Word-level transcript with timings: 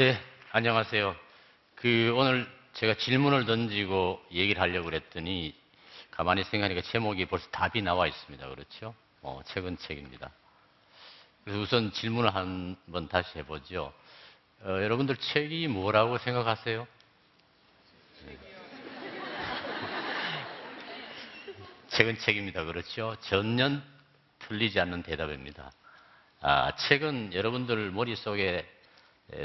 네, 0.00 0.18
안녕하세요. 0.52 1.14
그 1.74 2.14
오늘 2.16 2.50
제가 2.72 2.94
질문을 2.94 3.44
던지고 3.44 4.18
얘기를 4.32 4.62
하려고 4.62 4.86
그랬더니 4.86 5.54
가만히 6.10 6.42
생각하니까 6.44 6.80
제목이 6.90 7.26
벌써 7.26 7.46
답이 7.50 7.82
나와 7.82 8.06
있습니다. 8.06 8.48
그렇죠? 8.48 8.94
어, 9.20 9.42
최근 9.44 9.76
책입니다. 9.76 10.30
그래서 11.44 11.60
우선 11.60 11.92
질문을 11.92 12.34
한번 12.34 13.08
다시 13.08 13.40
해보죠. 13.40 13.92
어, 14.62 14.68
여러분들 14.68 15.16
책이 15.16 15.68
뭐라고 15.68 16.16
생각하세요? 16.16 16.88
책은 21.88 22.16
책입니다. 22.20 22.64
그렇죠? 22.64 23.16
전년 23.20 23.82
틀리지 24.38 24.80
않는 24.80 25.02
대답입니다. 25.02 25.70
아, 26.40 26.74
책은 26.88 27.34
여러분들 27.34 27.90
머릿속에 27.90 28.48
에, 28.48 28.79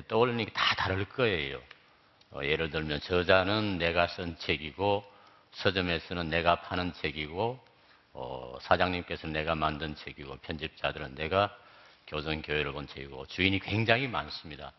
떠올리는 0.07 0.43
게 0.45 0.51
다 0.53 0.75
다를 0.75 1.05
거예요. 1.05 1.61
어, 2.31 2.41
예를 2.43 2.69
들면 2.69 3.01
저자는 3.01 3.77
내가 3.77 4.07
쓴 4.07 4.37
책이고 4.39 5.03
서점에서는 5.51 6.29
내가 6.29 6.61
파는 6.61 6.93
책이고 6.93 7.59
어, 8.13 8.57
사장님께서는 8.61 9.33
내가 9.33 9.55
만든 9.55 9.95
책이고 9.95 10.37
편집자들은 10.37 11.15
내가 11.15 11.55
교정 12.07 12.41
교회를 12.41 12.71
본 12.71 12.87
책이고 12.87 13.25
주인이 13.27 13.59
굉장히 13.59 14.07
많습니다. 14.07 14.71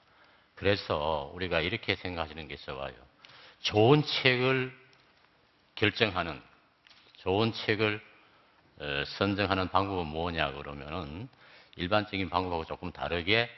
그래서 0.55 1.31
우리가 1.35 1.61
이렇게 1.61 1.97
생각하시는 1.97 2.49
게 2.49 2.57
좋아요. 2.57 2.95
좋은 3.61 4.03
책을 4.03 4.73
결정하는 5.75 6.41
좋은 7.19 7.53
책을 7.53 8.01
어, 8.79 9.05
선정하는 9.07 9.69
방법은 9.69 10.07
뭐냐 10.07 10.53
그러면은 10.53 11.29
일반적인 11.77 12.29
방법하고 12.29 12.65
조금 12.65 12.93
다르게 12.93 13.51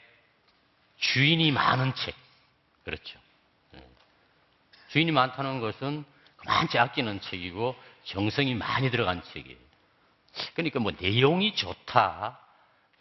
주인이 0.99 1.51
많은 1.51 1.93
책 1.95 2.15
그렇죠. 2.83 3.19
예. 3.75 3.83
주인이 4.89 5.11
많다는 5.11 5.59
것은 5.59 6.05
그만치 6.37 6.77
아끼는 6.77 7.21
책이고 7.21 7.75
정성이 8.05 8.55
많이 8.55 8.89
들어간 8.91 9.21
책이에요. 9.23 9.57
그러니까 10.53 10.79
뭐 10.79 10.91
내용이 10.97 11.55
좋다, 11.55 12.39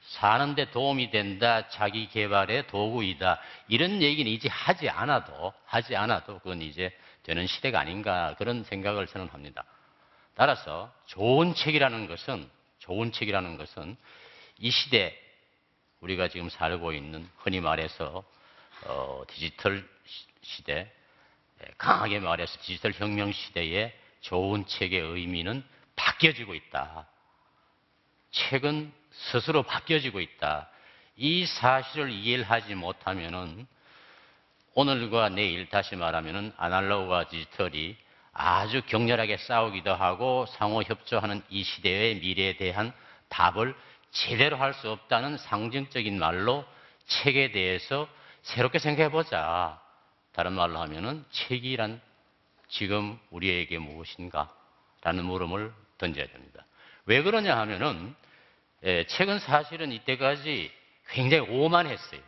사는데 0.01 0.71
도움이 0.71 1.11
된다, 1.11 1.69
자기 1.69 2.09
개발의 2.09 2.67
도구이다 2.69 3.41
이런 3.69 4.03
얘기는 4.03 4.31
이제 4.31 4.49
하지 4.49 4.89
않아도 4.89 5.53
하지 5.67 5.97
않아도 5.97 6.39
그건 6.39 6.63
이제 6.63 6.97
되는 7.25 7.47
시대가 7.47 7.81
아닌가 7.81 8.35
그런 8.39 8.65
생각을 8.65 9.07
저는 9.07 9.29
합니다. 9.29 9.65
따라서 10.35 10.93
좋은 11.07 11.55
책이라는 11.55 12.07
것은 12.07 12.49
좋은 12.79 13.13
책이라는 13.13 13.59
것은 13.59 13.97
이 14.59 14.71
시대 14.71 15.17
우리가 16.01 16.29
지금 16.29 16.49
살고 16.49 16.93
있는 16.93 17.29
흔히 17.39 17.61
말해서 17.61 18.25
어, 18.85 19.23
디지털 19.29 19.87
시대 20.43 20.91
예, 21.63 21.67
강하게 21.77 22.21
말해서 22.21 22.59
디지털 22.61 22.93
혁명 22.93 23.33
시대에 23.33 23.93
좋은 24.21 24.67
책의 24.67 25.01
의미는 25.01 25.65
바뀌어지고 25.97 26.55
있다. 26.55 27.07
책은 28.31 28.93
스스로 29.11 29.63
바뀌어지고 29.65 30.21
있다. 30.21 30.69
이 31.17 31.47
사실을 31.47 32.11
이해를 32.11 32.45
하지 32.45 32.75
못하면은 32.75 33.67
오늘과 34.75 35.31
내일 35.31 35.69
다시 35.69 35.97
말하면은 35.97 36.53
아날로그와 36.57 37.25
디지털이 37.25 37.97
아주 38.33 38.83
격렬하게 38.83 39.39
싸우기도 39.39 39.93
하고 39.93 40.47
상호 40.47 40.83
협조하는 40.83 41.43
이 41.49 41.65
시대의 41.65 42.21
미래에 42.21 42.57
대한 42.57 42.93
답을 43.29 43.75
제대로 44.11 44.57
할 44.57 44.75
수 44.75 44.91
없다는 44.91 45.39
상징적인 45.39 46.19
말로 46.19 46.65
책에 47.07 47.53
대해서 47.53 48.09
새롭게 48.43 48.79
생각해 48.79 49.11
보자. 49.11 49.81
다른 50.33 50.53
말로 50.53 50.79
하면은 50.81 51.25
책이란 51.31 52.01
지금 52.69 53.19
우리에게 53.31 53.79
무엇인가? 53.79 54.55
라는 55.03 55.25
물음을 55.25 55.73
던져야 55.99 56.27
됩니다. 56.27 56.65
왜 57.07 57.23
그러냐 57.23 57.57
하면은 57.59 58.15
예, 58.85 59.05
책은 59.07 59.41
사실은 59.41 59.91
이때까지 59.93 60.71
굉장히 61.09 61.49
오만했어요. 61.49 62.21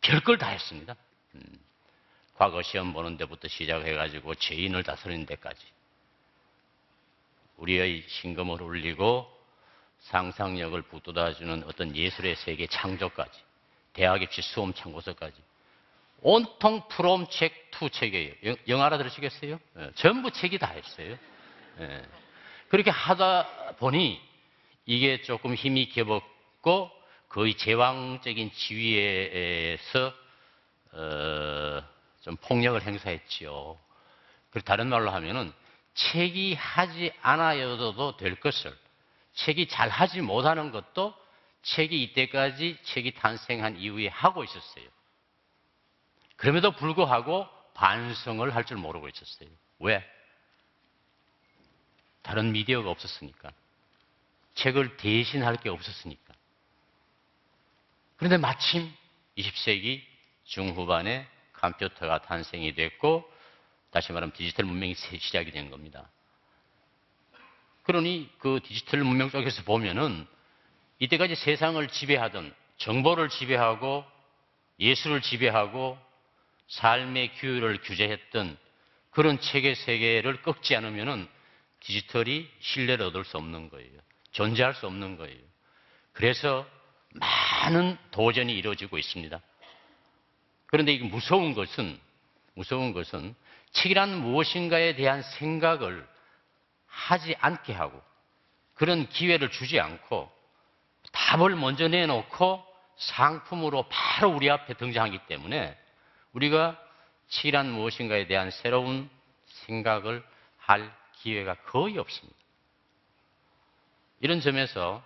별걸 0.00 0.38
다 0.38 0.48
했습니다. 0.48 0.96
음, 1.34 1.60
과거 2.34 2.62
시험 2.62 2.92
보는 2.92 3.16
데부터 3.16 3.48
시작해가지고 3.48 4.34
죄인을 4.34 4.82
다스리는 4.82 5.24
데까지. 5.26 5.64
우리의 7.58 8.04
심금을 8.08 8.60
울리고 8.60 9.33
상상력을 10.04 10.80
북돋아주는 10.82 11.64
어떤 11.64 11.94
예술의 11.96 12.36
세계 12.36 12.66
창조까지, 12.66 13.40
대학 13.92 14.22
입시 14.22 14.42
수험 14.42 14.74
참고서까지. 14.74 15.34
온통 16.22 16.88
from 16.88 17.26
책, 17.28 17.70
to 17.70 17.90
책이에요. 17.90 18.34
영, 18.44 18.56
영어 18.68 18.84
알아들으시겠어요? 18.84 19.58
예, 19.78 19.90
전부 19.94 20.30
책이 20.30 20.58
다 20.58 20.68
했어요. 20.68 21.18
예. 21.80 22.02
그렇게 22.68 22.90
하다 22.90 23.76
보니 23.78 24.20
이게 24.86 25.22
조금 25.22 25.54
힘이 25.54 25.88
겹었고 25.90 26.90
거의 27.28 27.56
제왕적인 27.56 28.52
지위에서 28.52 30.14
어, 30.92 31.82
좀 32.22 32.36
폭력을 32.36 32.80
행사했지요. 32.80 33.78
그리고 34.50 34.64
다른 34.64 34.88
말로 34.88 35.10
하면은 35.10 35.52
책이 35.94 36.54
하지 36.54 37.12
않아도 37.20 38.16
될 38.16 38.36
것을 38.36 38.74
책이 39.34 39.68
잘 39.68 39.88
하지 39.88 40.20
못하는 40.20 40.70
것도 40.70 41.14
책이 41.62 42.02
이때까지 42.02 42.78
책이 42.84 43.14
탄생한 43.14 43.78
이후에 43.78 44.08
하고 44.08 44.44
있었어요. 44.44 44.86
그럼에도 46.36 46.72
불구하고 46.72 47.48
반성을 47.74 48.54
할 48.54 48.64
줄 48.64 48.76
모르고 48.76 49.08
있었어요. 49.08 49.48
왜? 49.80 50.04
다른 52.22 52.52
미디어가 52.52 52.90
없었으니까. 52.90 53.50
책을 54.54 54.96
대신할 54.96 55.56
게 55.56 55.68
없었으니까. 55.68 56.34
그런데 58.16 58.36
마침 58.36 58.92
20세기 59.36 60.02
중후반에 60.44 61.26
컴퓨터가 61.54 62.22
탄생이 62.22 62.74
됐고, 62.74 63.30
다시 63.90 64.12
말하면 64.12 64.32
디지털 64.32 64.64
문명이 64.64 64.94
시작이 64.94 65.50
된 65.50 65.70
겁니다. 65.70 66.08
그러니 67.84 68.30
그 68.38 68.60
디지털 68.64 69.04
문명 69.04 69.30
쪽에서 69.30 69.62
보면은 69.62 70.26
이때까지 70.98 71.36
세상을 71.36 71.86
지배하던 71.88 72.54
정보를 72.78 73.28
지배하고 73.28 74.04
예술을 74.80 75.20
지배하고 75.20 75.98
삶의 76.68 77.34
규율을 77.34 77.80
규제했던 77.82 78.56
그런 79.10 79.38
체계 79.40 79.74
세계를 79.74 80.42
꺾지 80.42 80.74
않으면은 80.74 81.28
디지털이 81.80 82.48
신뢰를 82.60 83.06
얻을 83.06 83.24
수 83.24 83.36
없는 83.36 83.68
거예요. 83.68 83.92
존재할 84.32 84.74
수 84.74 84.86
없는 84.86 85.16
거예요. 85.16 85.38
그래서 86.12 86.66
많은 87.12 87.96
도전이 88.10 88.52
이루어지고 88.56 88.98
있습니다. 88.98 89.40
그런데 90.66 90.92
이게 90.92 91.04
무서운 91.04 91.54
것은 91.54 92.00
무서운 92.54 92.92
것은 92.92 93.34
책이란 93.72 94.20
무엇인가에 94.20 94.96
대한 94.96 95.22
생각을 95.22 96.06
하지 96.94 97.34
않게 97.40 97.72
하고 97.72 98.00
그런 98.74 99.08
기회를 99.08 99.50
주지 99.50 99.80
않고 99.80 100.30
답을 101.12 101.56
먼저 101.56 101.88
내놓고 101.88 102.64
상품으로 102.96 103.86
바로 103.88 104.30
우리 104.30 104.50
앞에 104.50 104.74
등장하기 104.74 105.26
때문에 105.26 105.76
우리가 106.32 106.80
책이란 107.28 107.70
무엇인가에 107.70 108.26
대한 108.26 108.50
새로운 108.50 109.10
생각을 109.66 110.24
할 110.58 110.94
기회가 111.16 111.54
거의 111.54 111.98
없습니다. 111.98 112.38
이런 114.20 114.40
점에서 114.40 115.02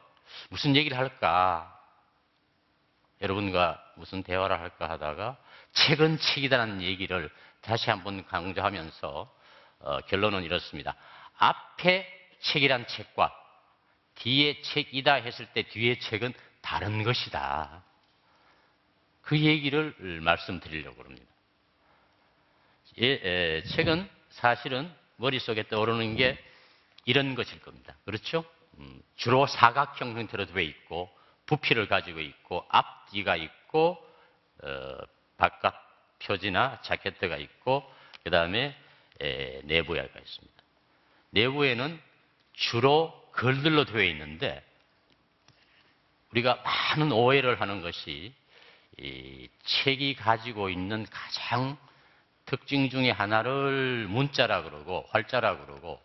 무슨 0.50 0.76
얘기를 0.76 0.96
할까? 0.96 1.74
여러분과 3.20 3.82
무슨 3.96 4.22
대화를 4.22 4.60
할까 4.60 4.88
하다가 4.90 5.36
책은 5.72 6.18
책이다라는 6.18 6.82
얘기를 6.82 7.30
다시 7.60 7.90
한번 7.90 8.24
강조하면서 8.26 9.34
어, 9.80 10.00
결론은 10.02 10.42
이렇습니다. 10.42 10.94
앞에 11.38 12.06
책이란 12.40 12.86
책과 12.86 13.34
뒤에 14.16 14.60
책이다 14.62 15.14
했을 15.14 15.46
때 15.52 15.62
뒤에 15.62 15.98
책은 15.98 16.34
다른 16.60 17.02
것이다. 17.02 17.82
그 19.22 19.38
얘기를 19.38 19.94
말씀드리려고 20.22 21.02
합니다. 21.02 21.26
예, 23.00 23.06
에, 23.06 23.62
책은 23.62 24.08
사실은 24.30 24.92
머릿속에 25.16 25.68
떠오르는 25.68 26.16
게 26.16 26.42
이런 27.04 27.34
것일 27.34 27.60
겁니다. 27.60 27.96
그렇죠? 28.04 28.44
음, 28.78 29.00
주로 29.16 29.46
사각형 29.46 30.16
형태로 30.16 30.46
되어 30.46 30.60
있고 30.62 31.10
부피를 31.46 31.88
가지고 31.88 32.20
있고 32.20 32.66
앞뒤가 32.68 33.36
있고 33.36 34.04
어, 34.62 34.98
바깥 35.36 35.74
표지나 36.18 36.80
자켓트가 36.82 37.36
있고 37.36 37.90
그 38.24 38.30
다음에 38.30 38.76
내부에가 39.64 40.18
있습니다. 40.18 40.62
내부에는 41.30 42.00
주로 42.54 43.14
글들로 43.32 43.84
되어 43.84 44.02
있는데 44.04 44.64
우리가 46.30 46.62
많은 46.64 47.12
오해를 47.12 47.60
하는 47.60 47.82
것이 47.82 48.32
이 48.98 49.48
책이 49.64 50.16
가지고 50.16 50.70
있는 50.70 51.06
가장 51.10 51.76
특징 52.46 52.90
중에 52.90 53.10
하나를 53.10 54.06
문자라 54.08 54.62
그러고 54.62 55.06
활자라 55.10 55.58
그러고 55.58 56.02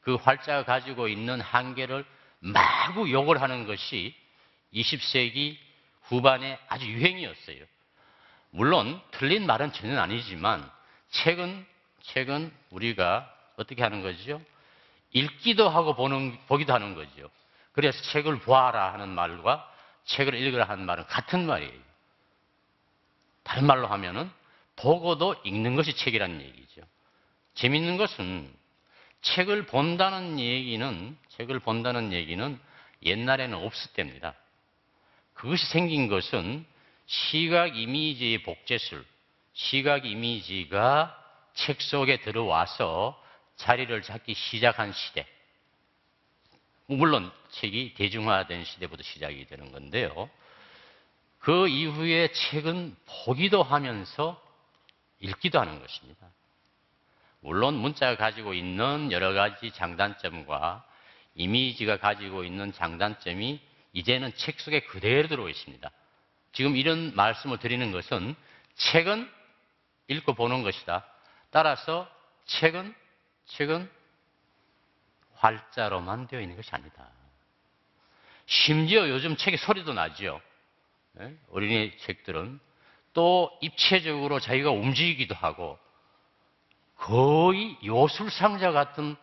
그 0.00 0.16
활자가 0.16 0.64
가지고 0.64 1.08
있는 1.08 1.40
한계를 1.40 2.04
마구 2.40 3.10
욕을 3.10 3.40
하는 3.40 3.66
것이 3.66 4.14
20세기 4.74 5.56
후반에 6.02 6.58
아주 6.68 6.86
유행이었어요. 6.86 7.64
물론 8.50 9.00
틀린 9.12 9.46
말은 9.46 9.72
전혀 9.72 9.98
아니지만 9.98 10.68
책은 11.10 11.66
책은 12.02 12.52
우리가 12.70 13.32
어떻게 13.56 13.82
하는 13.82 14.02
거죠? 14.02 14.40
읽기도 15.14 15.68
하고 15.68 15.94
보는 15.94 16.36
보기도 16.46 16.74
하는 16.74 16.94
거죠. 16.94 17.30
그래서 17.72 18.00
책을 18.12 18.40
보아라 18.40 18.92
하는 18.92 19.08
말과 19.08 19.68
책을 20.04 20.34
읽으라 20.34 20.68
하는 20.68 20.84
말은 20.84 21.06
같은 21.06 21.46
말이에요. 21.46 21.72
다른 23.42 23.66
말로 23.66 23.86
하면은 23.86 24.30
보고도 24.76 25.36
읽는 25.44 25.76
것이 25.76 25.94
책이라는 25.94 26.40
얘기죠. 26.40 26.82
재밌는 27.54 27.96
것은 27.96 28.52
책을 29.22 29.66
본다는 29.66 30.38
얘기는 30.38 31.16
책을 31.28 31.60
본다는 31.60 32.12
얘기는 32.12 32.58
옛날에는 33.02 33.56
없었답니다. 33.56 34.34
그것이 35.34 35.66
생긴 35.66 36.08
것은 36.08 36.66
시각 37.06 37.76
이미지의 37.76 38.42
복제술, 38.42 39.04
시각 39.52 40.04
이미지가 40.06 41.16
책 41.54 41.80
속에 41.80 42.20
들어와서 42.20 43.20
자리를 43.56 44.02
잡기 44.02 44.34
시작한 44.34 44.92
시대. 44.92 45.26
물론 46.86 47.30
책이 47.50 47.94
대중화된 47.94 48.64
시대부터 48.64 49.02
시작이 49.02 49.46
되는 49.46 49.72
건데요. 49.72 50.28
그 51.38 51.68
이후에 51.68 52.32
책은 52.32 52.96
보기도 53.24 53.62
하면서 53.62 54.42
읽기도 55.20 55.60
하는 55.60 55.80
것입니다. 55.80 56.26
물론 57.40 57.74
문자가 57.74 58.16
가지고 58.16 58.54
있는 58.54 59.12
여러 59.12 59.32
가지 59.32 59.70
장단점과 59.72 60.84
이미지가 61.34 61.98
가지고 61.98 62.44
있는 62.44 62.72
장단점이 62.72 63.60
이제는 63.92 64.34
책 64.36 64.60
속에 64.60 64.80
그대로 64.80 65.28
들어 65.28 65.48
있습니다. 65.48 65.90
지금 66.52 66.76
이런 66.76 67.14
말씀을 67.14 67.58
드리는 67.58 67.92
것은 67.92 68.34
책은 68.76 69.30
읽고 70.08 70.34
보는 70.34 70.62
것이다. 70.62 71.06
따라서 71.50 72.08
책은 72.46 72.94
책은 73.46 73.90
활자로만 75.34 76.26
되어 76.26 76.40
있는 76.40 76.56
것이 76.56 76.70
아니다. 76.72 77.08
심지어 78.46 79.08
요즘 79.08 79.36
책의 79.36 79.58
소리도 79.58 79.92
나죠. 79.92 80.40
예? 81.20 81.36
어린이 81.50 81.96
책들은 81.98 82.60
또 83.12 83.56
입체적으로 83.62 84.40
자기가 84.40 84.70
움직이기도 84.70 85.34
하고 85.34 85.78
거의 86.96 87.76
요술상자 87.84 88.72
같은 88.72 89.16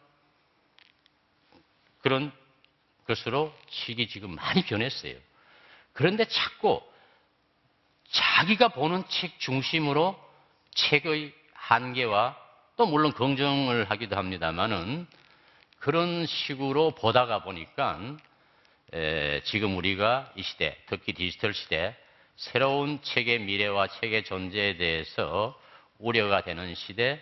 그런 2.02 2.32
것으로 3.08 3.54
책이 3.70 4.08
지금 4.08 4.36
많이 4.36 4.64
변했어요. 4.64 5.16
그런데 5.94 6.26
자꾸 6.26 6.82
자기가 8.12 8.70
보는 8.70 9.04
책 9.08 9.40
중심으로 9.40 10.20
책의 10.76 11.34
한계와 11.54 12.38
또 12.78 12.86
물론 12.86 13.12
긍정을 13.12 13.90
하기도 13.90 14.16
합니다만은 14.16 15.06
그런 15.80 16.26
식으로 16.26 16.92
보다가 16.92 17.44
보니까 17.44 18.00
에, 18.94 19.42
지금 19.44 19.78
우리가 19.78 20.32
이 20.36 20.44
시대, 20.44 20.78
특히 20.88 21.14
디지털 21.14 21.54
시대, 21.54 21.96
새로운 22.36 23.02
책의 23.02 23.40
미래와 23.40 23.88
책의 23.88 24.24
존재에 24.24 24.78
대해서 24.78 25.60
우려가 26.00 26.42
되는 26.44 26.74
시대, 26.76 27.22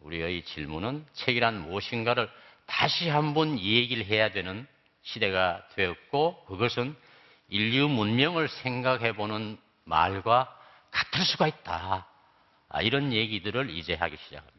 우리의 0.00 0.42
질문은 0.44 1.06
책이란 1.14 1.62
무엇인가를 1.62 2.28
다시 2.66 3.08
한번 3.08 3.58
얘기를 3.58 4.04
해야 4.04 4.30
되는 4.30 4.66
시대가 5.02 5.66
되었고, 5.74 6.44
그것은 6.46 6.94
인류 7.48 7.88
문명을 7.88 8.48
생각해 8.48 9.12
보는 9.12 9.58
말과 9.84 10.54
같을 10.90 11.24
수가 11.24 11.48
있다. 11.48 12.06
아, 12.68 12.82
이런 12.82 13.12
얘기들을 13.12 13.70
이제 13.70 13.94
하기 13.94 14.16
시작합니다. 14.24 14.57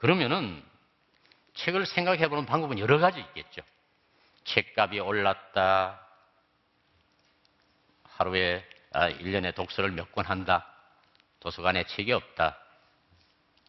그러면은 0.00 0.62
책을 1.54 1.86
생각해 1.86 2.28
보는 2.28 2.46
방법은 2.46 2.78
여러 2.78 2.98
가지 2.98 3.20
있겠죠. 3.20 3.62
책값이 4.44 4.98
올랐다. 5.00 6.00
하루에, 8.04 8.66
아, 8.92 9.10
1년에 9.10 9.54
독서를 9.54 9.92
몇 9.92 10.12
권 10.12 10.24
한다. 10.26 10.66
도서관에 11.40 11.84
책이 11.84 12.12
없다. 12.12 12.58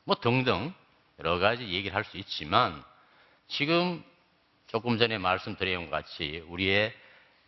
뭐 0.06 0.16
등등 0.16 0.74
여러 1.20 1.38
가지 1.38 1.64
얘기를 1.68 1.96
할 1.96 2.04
수 2.06 2.18
있지만 2.18 2.84
지금 3.48 4.04
조금 4.68 4.98
전에 4.98 5.18
말씀드린 5.18 5.86
것 5.86 5.92
같이 5.92 6.44
우리의 6.48 6.94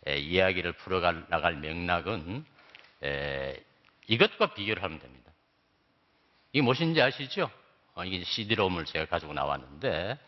에, 0.06 0.18
이야기를 0.18 0.72
풀어 0.74 1.00
나갈 1.28 1.56
맥락은 1.56 2.44
에, 3.02 3.64
이것과 4.06 4.52
비교를 4.54 4.82
하면 4.82 4.98
됩니다. 4.98 5.32
이게 6.52 6.62
무엇인지 6.62 7.00
아시죠? 7.00 7.50
어, 7.94 8.04
이게 8.04 8.24
CD롬을 8.24 8.84
제가 8.86 9.06
가지고 9.06 9.32
나왔는데 9.32 10.18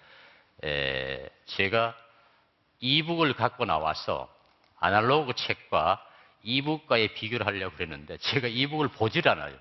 에, 0.65 1.29
제가 1.47 1.97
e-book을 2.81 3.35
갖고 3.35 3.65
나와서 3.65 4.33
아날로그 4.79 5.35
책과 5.35 6.05
e-book과의 6.43 7.15
비교를 7.15 7.47
하려고 7.47 7.75
그랬는데 7.77 8.19
제가 8.19 8.47
e-book을 8.49 8.89
보질 8.89 9.29
않아요. 9.29 9.57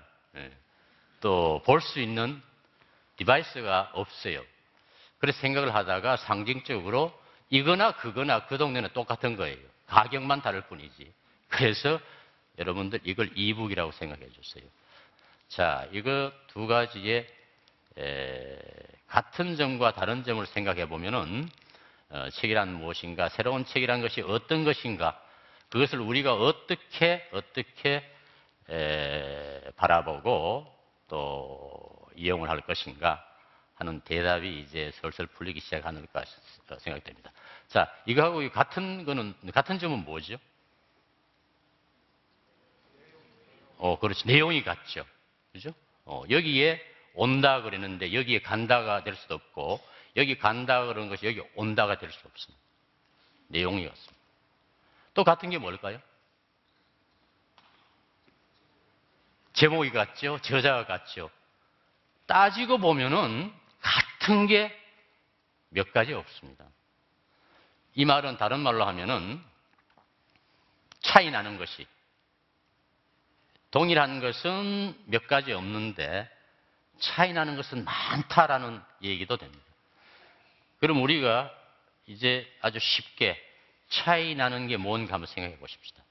또 1.20 1.62
볼 1.64 1.80
수 1.80 1.98
있는 2.00 2.40
device가 3.16 3.90
없어요. 3.94 4.44
그래서 5.18 5.40
생각을 5.40 5.74
하다가 5.74 6.18
상징적으로 6.18 7.12
이거나 7.48 7.92
그거나 7.92 8.46
그 8.46 8.58
동네는 8.58 8.90
똑같은 8.92 9.36
거예요. 9.36 9.58
가격만 9.86 10.42
다를 10.42 10.60
뿐이지. 10.62 11.12
그래서 11.48 11.98
여러분들 12.58 13.00
이걸 13.04 13.30
e-book이라고 13.34 13.92
생각해 13.92 14.30
주세요. 14.30 14.64
자, 15.48 15.86
이거 15.92 16.32
두 16.48 16.66
가지의 16.66 17.18
에, 17.18 17.26
같은 19.06 19.56
점과 19.56 19.92
다른 19.92 20.24
점을 20.24 20.44
생각해 20.46 20.88
보면은 20.88 21.48
어, 22.08 22.28
책이란 22.30 22.72
무엇인가, 22.74 23.28
새로운 23.30 23.64
책이란 23.64 24.00
것이 24.00 24.20
어떤 24.20 24.64
것인가, 24.64 25.20
그것을 25.70 25.98
우리가 26.00 26.34
어떻게 26.34 27.28
어떻게 27.32 28.04
에, 28.68 29.60
바라보고 29.76 30.66
또 31.08 32.08
이용을 32.14 32.48
할 32.48 32.60
것인가 32.60 33.24
하는 33.74 34.00
대답이 34.00 34.60
이제 34.60 34.90
슬슬 34.94 35.26
풀리기 35.26 35.60
시작하는까 35.60 36.24
생각됩니다. 36.78 37.32
자, 37.68 37.92
이거하고 38.06 38.48
같은 38.50 39.04
거는 39.04 39.34
같은 39.52 39.78
점은 39.78 40.04
뭐죠? 40.04 40.36
어, 43.78 43.98
그렇지. 43.98 44.26
내용이 44.26 44.62
같죠. 44.62 45.04
그죠? 45.52 45.74
어, 46.04 46.22
여기에 46.30 46.95
온다 47.16 47.62
그랬는데 47.62 48.12
여기에 48.12 48.40
간다가 48.40 49.02
될 49.02 49.16
수도 49.16 49.34
없고 49.34 49.80
여기 50.16 50.38
간다 50.38 50.86
그러는 50.86 51.08
것이 51.08 51.26
여기 51.26 51.42
온다가 51.56 51.98
될 51.98 52.10
수 52.12 52.20
없습니다. 52.26 52.62
내용이 53.48 53.88
같습니다. 53.88 54.14
또 55.14 55.24
같은 55.24 55.50
게 55.50 55.58
뭘까요? 55.58 56.00
제목이 59.54 59.90
같죠? 59.90 60.38
저자가 60.42 60.86
같죠? 60.86 61.30
따지고 62.26 62.78
보면은 62.78 63.52
같은 63.80 64.46
게 64.46 64.86
몇 65.70 65.92
가지 65.92 66.12
없습니다. 66.12 66.64
이 67.94 68.04
말은 68.04 68.36
다른 68.38 68.60
말로 68.60 68.86
하면은 68.86 69.42
차이 71.00 71.30
나는 71.30 71.58
것이 71.58 71.86
동일한 73.70 74.20
것은 74.20 74.98
몇 75.06 75.26
가지 75.26 75.52
없는데 75.52 76.30
차이 76.98 77.32
나는 77.32 77.56
것은 77.56 77.84
많다라는 77.84 78.80
얘기도 79.02 79.36
됩니다. 79.36 79.64
그럼 80.80 81.02
우리가 81.02 81.52
이제 82.06 82.46
아주 82.60 82.78
쉽게 82.78 83.42
차이 83.88 84.34
나는 84.34 84.66
게 84.66 84.76
뭔가 84.76 85.14
한번 85.14 85.26
생각해 85.26 85.58
보십시다. 85.58 86.02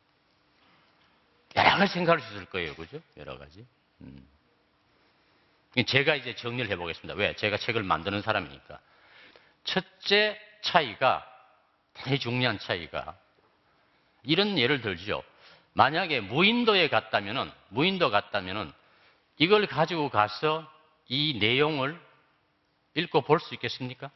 여러 1.55 1.77
가지 1.77 1.93
생각할 1.93 2.19
수 2.19 2.33
있을 2.33 2.45
거예요. 2.45 2.75
그죠? 2.75 2.99
여러 3.17 3.37
가지. 3.37 3.65
음. 4.01 4.27
제가 5.87 6.15
이제 6.15 6.35
정리를 6.35 6.69
해 6.69 6.75
보겠습니다. 6.75 7.15
왜? 7.15 7.35
제가 7.35 7.57
책을 7.57 7.83
만드는 7.83 8.21
사람이니까. 8.21 8.79
첫째 9.63 10.39
차이가, 10.61 11.25
대단히 11.93 12.19
중요한 12.19 12.59
차이가, 12.59 13.17
이런 14.23 14.57
예를 14.57 14.81
들죠. 14.81 15.23
만약에 15.73 16.21
무인도에 16.21 16.87
갔다면은, 16.89 17.51
무인도 17.69 18.09
갔다면은, 18.09 18.71
이걸 19.37 19.65
가지고 19.65 20.09
가서 20.09 20.69
이 21.07 21.37
내용을 21.39 21.99
읽고 22.95 23.21
볼 23.21 23.39
수 23.39 23.53
있겠습니까? 23.55 24.09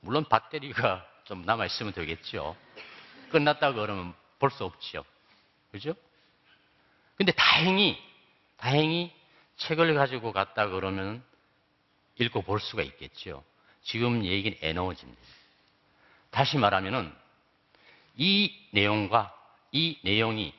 물론 0.00 0.24
배터리가 0.28 1.06
좀 1.24 1.42
남아있으면 1.42 1.92
되겠죠. 1.92 2.56
끝났다 3.30 3.72
그러면 3.72 4.14
볼 4.38 4.50
수 4.50 4.64
없죠. 4.64 5.04
그죠? 5.70 5.94
근데 7.16 7.32
다행히, 7.32 8.00
다행히 8.56 9.12
책을 9.58 9.94
가지고 9.94 10.32
갔다 10.32 10.68
그러면 10.68 11.22
읽고 12.16 12.42
볼 12.42 12.60
수가 12.60 12.82
있겠죠. 12.82 13.44
지금 13.82 14.24
얘기는 14.24 14.56
에너지입니다. 14.62 15.22
다시 16.30 16.56
말하면은 16.56 17.12
이 18.16 18.68
내용과 18.72 19.34
이 19.72 19.98
내용이 20.02 20.54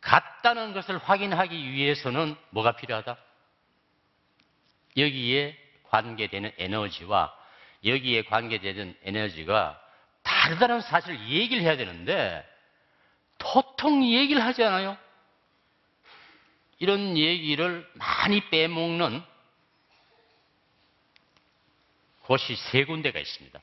같다는 0.00 0.72
것을 0.72 0.98
확인하기 0.98 1.72
위해서는 1.72 2.36
뭐가 2.50 2.72
필요하다? 2.76 3.16
여기에 4.96 5.56
관계되는 5.84 6.52
에너지와 6.58 7.34
여기에 7.84 8.22
관계되는 8.24 8.96
에너지가 9.02 9.80
다르다는 10.22 10.80
사실을 10.80 11.18
얘기를 11.28 11.62
해야 11.62 11.76
되는데 11.76 12.46
도통 13.38 14.04
얘기를 14.04 14.42
하지 14.44 14.62
않아요. 14.64 14.96
이런 16.78 17.16
얘기를 17.16 17.88
많이 17.94 18.48
빼먹는 18.50 19.22
곳이 22.22 22.54
세 22.56 22.84
군데가 22.84 23.18
있습니다. 23.18 23.60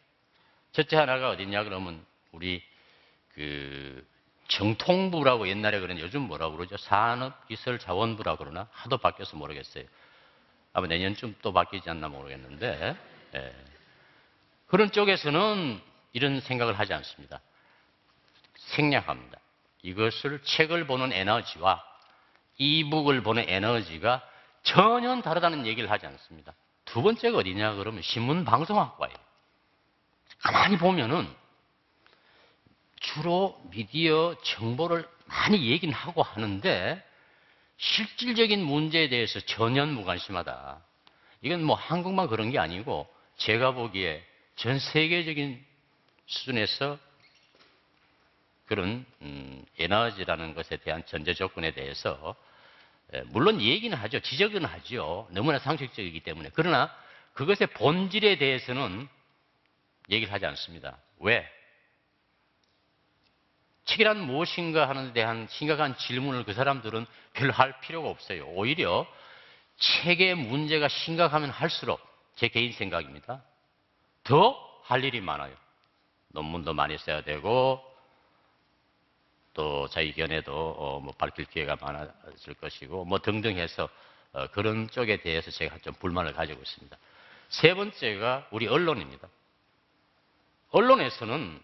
첫째 0.73 0.97
하나가 0.97 1.29
어디냐 1.29 1.63
그러면 1.63 2.05
우리 2.31 2.61
그 3.33 4.05
정통부라고 4.47 5.47
옛날에 5.47 5.79
그런 5.79 5.99
요즘 5.99 6.21
뭐라고 6.21 6.57
그러죠? 6.57 6.77
산업기술자원부라고 6.77 8.37
그러나 8.37 8.67
하도 8.71 8.97
바뀌어서 8.97 9.37
모르겠어요. 9.37 9.85
아마 10.77 10.85
내년쯤 10.85 11.37
또 11.41 11.51
바뀌지 11.53 11.89
않나 11.89 12.07
모르겠는데 12.07 12.95
예. 13.33 13.55
그런 14.67 14.91
쪽에서는 14.91 15.81
이런 16.13 16.39
생각을 16.39 16.77
하지 16.77 16.93
않습니다. 16.93 17.41
생략합니다. 18.57 19.39
이것을 19.81 20.39
책을 20.43 20.85
보는 20.85 21.13
에너지와 21.13 21.83
이북을 22.59 23.23
보는 23.23 23.45
에너지가 23.49 24.23
전혀 24.61 25.19
다르다는 25.23 25.65
얘기를 25.65 25.89
하지 25.89 26.05
않습니다. 26.05 26.53
두 26.85 27.01
번째가 27.01 27.39
어디냐 27.39 27.73
그러면 27.73 28.03
신문 28.03 28.45
방송학과예요. 28.45 29.17
가만히 30.43 30.77
보면은 30.77 31.27
주로 32.99 33.59
미디어 33.71 34.35
정보를 34.43 35.09
많이 35.25 35.71
얘기는 35.71 35.91
하고 35.91 36.21
하는데 36.21 37.03
실질적인 37.77 38.63
문제에 38.63 39.07
대해서 39.09 39.39
전혀 39.41 39.85
무관심하다. 39.85 40.81
이건 41.41 41.63
뭐 41.63 41.75
한국만 41.75 42.27
그런 42.27 42.49
게 42.51 42.59
아니고 42.59 43.07
제가 43.37 43.71
보기에 43.71 44.23
전 44.55 44.79
세계적인 44.79 45.63
수준에서 46.25 46.97
그런 48.65 49.05
음, 49.21 49.63
에너지라는 49.79 50.53
것에 50.53 50.77
대한 50.77 51.05
전제 51.05 51.33
조건에 51.33 51.71
대해서 51.71 52.35
에, 53.13 53.21
물론 53.27 53.61
얘기는 53.61 53.95
하죠. 53.95 54.19
지적은 54.19 54.65
하죠. 54.65 55.27
너무나 55.31 55.59
상식적이기 55.59 56.19
때문에. 56.21 56.49
그러나 56.53 56.93
그것의 57.33 57.67
본질에 57.75 58.37
대해서는 58.37 59.07
얘기를 60.09 60.33
하지 60.33 60.45
않습니다. 60.47 60.97
왜? 61.19 61.49
책이란 63.87 64.21
무엇인가 64.21 64.87
하는 64.87 65.07
데 65.07 65.21
대한 65.21 65.47
심각한 65.49 65.97
질문을 65.97 66.43
그 66.43 66.53
사람들은 66.53 67.05
별로 67.33 67.51
할 67.51 67.79
필요가 67.81 68.09
없어요. 68.09 68.45
오히려 68.49 69.07
책의 69.79 70.35
문제가 70.35 70.87
심각하면 70.87 71.49
할수록 71.49 71.99
제 72.35 72.47
개인 72.47 72.71
생각입니다. 72.71 73.41
더 74.23 74.67
할 74.87 75.03
일이 75.03 75.19
많아요. 75.19 75.53
논문도 76.29 76.73
많이 76.73 76.97
써야 76.97 77.21
되고 77.21 77.83
또 79.53 79.87
자기 79.89 80.13
견해도 80.13 80.53
어, 80.53 80.99
뭐 81.01 81.13
밝힐 81.13 81.45
기회가 81.45 81.75
많아질 81.75 82.53
것이고 82.53 83.03
뭐 83.03 83.19
등등 83.19 83.57
해서 83.57 83.89
어, 84.31 84.47
그런 84.47 84.89
쪽에 84.89 85.17
대해서 85.17 85.51
제가 85.51 85.79
좀 85.79 85.93
불만을 85.95 86.33
가지고 86.33 86.61
있습니다. 86.61 86.97
세 87.49 87.73
번째가 87.73 88.47
우리 88.51 88.67
언론입니다. 88.67 89.27
언론에서는 90.71 91.61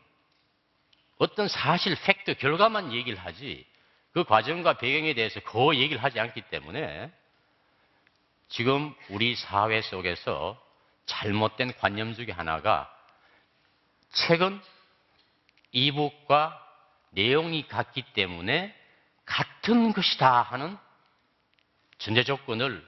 어떤 1.17 1.47
사실, 1.47 1.95
팩트, 1.95 2.35
결과만 2.35 2.91
얘기를 2.93 3.17
하지 3.17 3.65
그 4.13 4.23
과정과 4.23 4.77
배경에 4.77 5.13
대해서 5.13 5.39
거의 5.41 5.81
얘기를 5.81 6.03
하지 6.03 6.19
않기 6.19 6.43
때문에 6.49 7.11
지금 8.49 8.93
우리 9.09 9.35
사회 9.35 9.81
속에서 9.81 10.61
잘못된 11.05 11.73
관념 11.77 12.13
중에 12.13 12.27
하나가 12.31 12.89
책은 14.11 14.61
이북과 15.71 16.59
내용이 17.11 17.67
같기 17.67 18.03
때문에 18.13 18.75
같은 19.25 19.93
것이다 19.93 20.41
하는 20.43 20.77
전제 21.97 22.23
조건을 22.23 22.85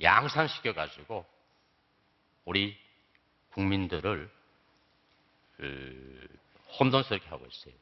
양산시켜 0.00 0.74
가지고 0.74 1.26
우리 2.44 2.78
국민들을 3.52 4.30
그, 5.56 6.28
혼돈스럽게 6.78 7.28
하고 7.28 7.46
있어요. 7.46 7.74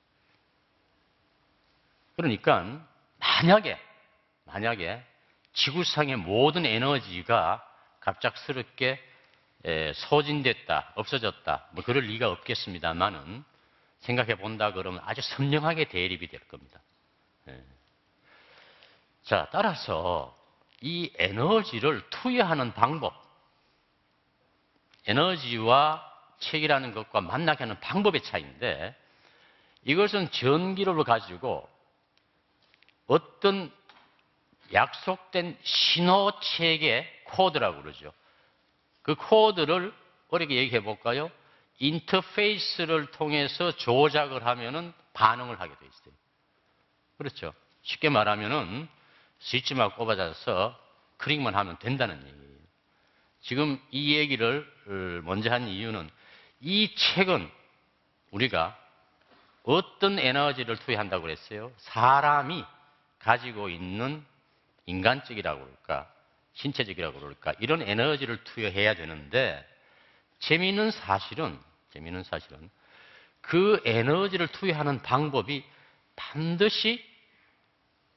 그러니까 2.16 2.86
만약에 3.18 3.78
만약에 4.44 5.02
지구상의 5.54 6.16
모든 6.16 6.66
에너지가 6.66 7.66
갑작스럽게 8.00 9.02
소진됐다, 9.94 10.92
없어졌다, 10.94 11.68
뭐 11.72 11.84
그럴 11.84 12.04
리가 12.04 12.30
없겠습니다만은 12.30 13.44
생각해 14.00 14.34
본다 14.36 14.72
그러면 14.72 15.00
아주 15.04 15.22
선명하게 15.22 15.88
대립이 15.88 16.28
될 16.28 16.40
겁니다. 16.48 16.80
예. 17.48 17.64
자, 19.22 19.48
따라서 19.50 20.36
이 20.82 21.10
에너지를 21.16 22.08
투여하는 22.10 22.74
방법, 22.74 23.14
에너지와 25.06 26.13
책이라는 26.50 26.92
것과 26.92 27.20
만나게 27.20 27.64
하는 27.64 27.78
방법의 27.80 28.22
차이인데 28.22 28.96
이것은 29.84 30.30
전기를 30.30 31.02
가지고 31.04 31.68
어떤 33.06 33.70
약속된 34.72 35.58
신호체계 35.62 37.24
코드라고 37.26 37.82
그러죠. 37.82 38.12
그 39.02 39.14
코드를 39.14 39.92
어렵게 40.30 40.56
얘기해 40.56 40.82
볼까요? 40.82 41.30
인터페이스를 41.78 43.06
통해서 43.12 43.72
조작을 43.72 44.46
하면은 44.46 44.92
반응을 45.12 45.60
하게 45.60 45.74
돼 45.76 45.86
있어요. 45.86 46.14
그렇죠. 47.18 47.54
쉽게 47.82 48.08
말하면은 48.08 48.88
스위치만 49.40 49.90
꼽아져서 49.90 50.80
클릭만 51.18 51.54
하면 51.54 51.78
된다는 51.78 52.16
얘기예요. 52.26 52.58
지금 53.42 53.80
이 53.90 54.16
얘기를 54.16 54.66
먼저 55.24 55.50
한 55.50 55.68
이유는 55.68 56.08
이 56.64 56.94
책은 56.94 57.50
우리가 58.30 58.76
어떤 59.64 60.18
에너지를 60.18 60.78
투여한다고 60.78 61.22
그랬어요? 61.22 61.70
사람이 61.76 62.64
가지고 63.18 63.68
있는 63.68 64.24
인간적이라고 64.86 65.60
그럴까, 65.62 66.10
신체적이라고 66.54 67.20
그럴까, 67.20 67.52
이런 67.60 67.82
에너지를 67.82 68.42
투여해야 68.44 68.94
되는데, 68.94 69.62
재미있는 70.38 70.90
사실은, 70.90 71.58
재미있는 71.92 72.24
사실은, 72.24 72.70
그 73.42 73.82
에너지를 73.84 74.48
투여하는 74.48 75.02
방법이 75.02 75.62
반드시 76.16 77.04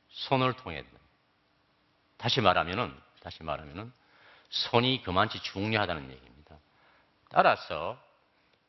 손을 0.10 0.54
된다. 0.56 0.88
다시 2.18 2.40
말하면은, 2.40 2.98
다시 3.22 3.44
말하면은, 3.44 3.92
손이 4.50 5.04
그만치 5.04 5.42
중요하다는 5.42 6.12
얘기입니다. 6.12 6.58
따라서, 7.30 8.07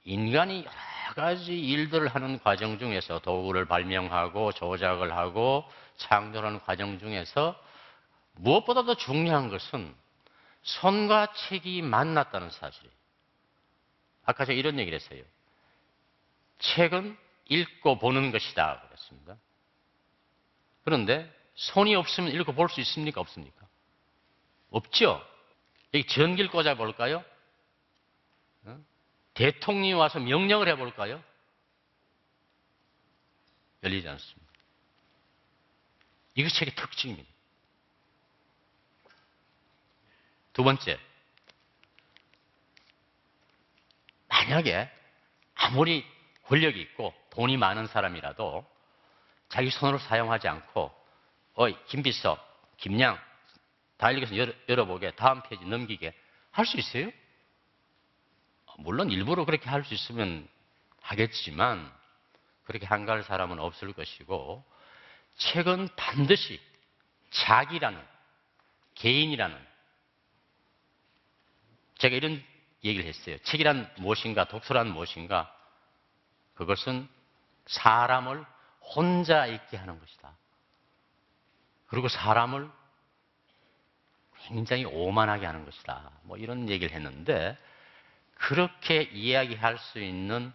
인간이 0.08 0.64
여러 0.64 1.14
가지 1.14 1.52
일들을 1.52 2.08
하는 2.08 2.38
과정 2.38 2.78
중에서 2.78 3.18
도구를 3.18 3.66
발명하고 3.66 4.52
조작을 4.52 5.14
하고 5.14 5.70
창조하는 5.98 6.60
과정 6.60 6.98
중에서 6.98 7.54
무엇보다도 8.36 8.94
중요한 8.94 9.50
것은 9.50 9.94
손과 10.62 11.34
책이 11.34 11.82
만났다는 11.82 12.50
사실이에요. 12.50 12.92
아까 14.24 14.46
제가 14.46 14.58
이런 14.58 14.78
얘기를 14.78 14.98
했어요. 14.98 15.22
책은 16.58 17.16
읽고 17.46 17.98
보는 17.98 18.30
것이다. 18.30 18.80
그랬습니다. 18.86 19.36
그런데 20.84 21.30
손이 21.54 21.94
없으면 21.94 22.32
읽고 22.32 22.52
볼 22.52 22.70
수 22.70 22.80
있습니까? 22.80 23.20
없습니까? 23.20 23.66
없죠? 24.70 25.22
여기 25.92 26.06
전기를 26.06 26.50
꽂아 26.50 26.76
볼까요? 26.76 27.22
대통령이 29.38 29.92
와서 29.92 30.18
명령을 30.18 30.66
해볼까요? 30.70 31.22
열리지 33.84 34.08
않습니다. 34.08 34.52
이것이 36.34 36.56
책의 36.56 36.74
특징입니다. 36.74 37.28
두 40.52 40.64
번째, 40.64 40.98
만약에 44.26 44.90
아무리 45.54 46.04
권력이 46.42 46.80
있고 46.80 47.14
돈이 47.30 47.56
많은 47.58 47.86
사람이라도 47.86 48.68
자기 49.50 49.70
손으로 49.70 49.98
사용하지 49.98 50.48
않고 50.48 50.92
어이 51.54 51.76
김비서, 51.86 52.44
김양 52.76 53.16
다 53.98 54.10
읽어서 54.10 54.36
열어, 54.36 54.52
열어보게 54.68 55.12
다음 55.12 55.42
페이지 55.42 55.64
넘기게 55.64 56.12
할 56.50 56.66
수 56.66 56.76
있어요? 56.76 57.12
물론 58.78 59.10
일부러 59.10 59.44
그렇게 59.44 59.68
할 59.68 59.84
수 59.84 59.92
있으면 59.94 60.48
하겠지만 61.02 61.92
그렇게 62.64 62.86
한가할 62.86 63.24
사람은 63.24 63.58
없을 63.58 63.92
것이고 63.92 64.64
책은 65.36 65.88
반드시 65.96 66.60
자기라는 67.30 68.00
개인이라는 68.94 69.56
제가 71.98 72.14
이런 72.14 72.42
얘기를 72.84 73.06
했어요. 73.06 73.38
책이란 73.38 73.92
무엇인가, 73.98 74.44
독서란 74.44 74.88
무엇인가? 74.88 75.52
그것은 76.54 77.08
사람을 77.66 78.44
혼자 78.80 79.46
있게 79.46 79.76
하는 79.76 79.98
것이다. 79.98 80.36
그리고 81.88 82.08
사람을 82.08 82.70
굉장히 84.46 84.84
오만하게 84.84 85.46
하는 85.46 85.64
것이다. 85.64 86.12
뭐 86.22 86.36
이런 86.36 86.68
얘기를 86.68 86.94
했는데 86.94 87.58
그렇게 88.38 89.02
이야기할 89.02 89.78
수 89.78 89.98
있는 90.00 90.52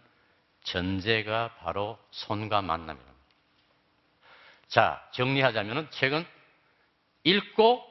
전제가 0.64 1.56
바로 1.60 2.00
손과 2.12 2.62
만남이랍니다. 2.62 3.14
자, 4.68 5.08
정리하자면 5.12 5.92
책은 5.92 6.26
읽고 7.24 7.86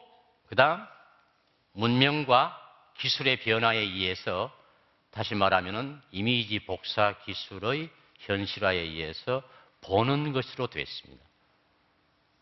그다음 0.48 0.84
문명과 1.72 2.58
기술의 2.98 3.40
변화에 3.40 3.78
의해서 3.78 4.52
다시 5.10 5.34
말하면 5.34 6.02
이미지 6.10 6.58
복사 6.60 7.14
기술의 7.24 7.90
현실화에 8.18 8.78
의해서 8.78 9.42
보는 9.82 10.32
것으로 10.32 10.68
됐습니다. 10.68 11.24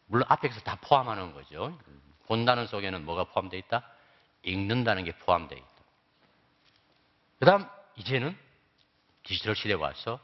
물론 0.07 0.25
앞에서 0.28 0.61
다 0.61 0.76
포함하는 0.80 1.33
거죠. 1.33 1.78
본다는 2.26 2.66
속에는 2.66 3.04
뭐가 3.04 3.25
포함되어 3.25 3.59
있다? 3.59 3.87
읽는다는 4.42 5.04
게 5.04 5.12
포함되어 5.12 5.59
있다. 5.59 5.69
그 7.40 7.47
다음, 7.47 7.66
이제는 7.97 8.37
디지털 9.23 9.56
시대에 9.56 9.73
와서 9.73 10.20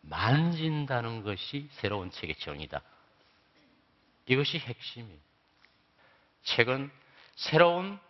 만진다는 0.00 1.22
것이 1.22 1.68
새로운 1.72 2.10
책의 2.10 2.36
정의다. 2.36 2.80
이것이 4.24 4.58
핵심이에요. 4.58 5.18
책은 6.44 6.90
새로운, 7.34 8.00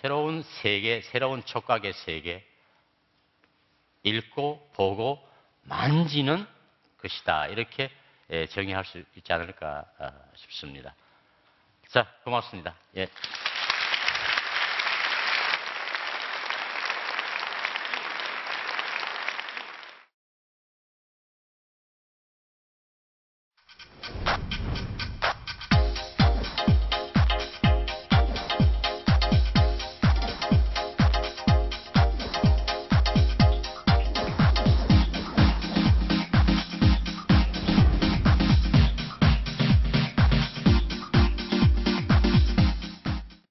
새로운 0.00 0.42
세계, 0.42 1.02
새로운 1.02 1.44
촉각의 1.44 1.92
세계, 1.92 2.48
읽고, 4.04 4.70
보고, 4.72 5.28
만지는 5.64 6.46
것이다. 6.98 7.48
이렇게 7.48 7.90
예, 8.30 8.46
정의할 8.46 8.86
수 8.86 9.04
있지 9.16 9.30
않을까 9.34 9.84
아, 9.98 10.12
싶습니다. 10.36 10.94
자, 11.88 12.10
고맙습니다. 12.24 12.74
예. 12.96 13.06